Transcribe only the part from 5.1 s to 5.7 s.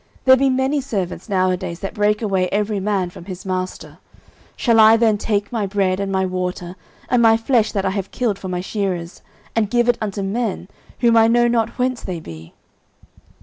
take my